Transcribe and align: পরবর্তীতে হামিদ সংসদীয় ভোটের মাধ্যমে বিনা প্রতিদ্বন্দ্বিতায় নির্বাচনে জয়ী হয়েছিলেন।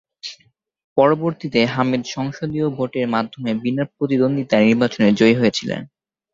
পরবর্তীতে 0.97 1.59
হামিদ 1.65 2.03
সংসদীয় 2.07 2.67
ভোটের 2.69 3.07
মাধ্যমে 3.07 3.51
বিনা 3.63 3.83
প্রতিদ্বন্দ্বিতায় 3.91 4.65
নির্বাচনে 4.67 5.07
জয়ী 5.19 5.35
হয়েছিলেন। 5.35 5.81